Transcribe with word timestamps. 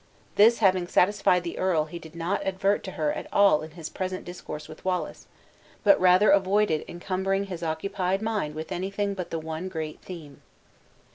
This 0.33 0.57
having 0.57 0.87
satisfied 0.87 1.43
the 1.43 1.59
earl 1.59 1.85
he 1.85 1.99
did 1.99 2.15
not 2.15 2.41
advert 2.43 2.83
to 2.85 2.93
her 2.93 3.13
at 3.13 3.27
all 3.31 3.61
in 3.61 3.69
his 3.69 3.87
present 3.87 4.25
discourse 4.25 4.67
with 4.67 4.83
Wallace, 4.83 5.27
but 5.83 6.01
rather 6.01 6.31
avoided 6.31 6.83
encumbering 6.87 7.43
his 7.43 7.61
occupied 7.61 8.19
mind 8.19 8.55
with 8.55 8.71
anything 8.71 9.13
but 9.13 9.29
the 9.29 9.37
one 9.37 9.69
great 9.69 10.01
theme. 10.01 10.41